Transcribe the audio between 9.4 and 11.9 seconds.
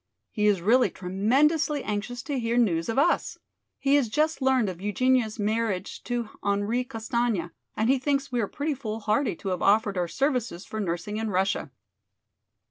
have offered our services for nursing in Russia."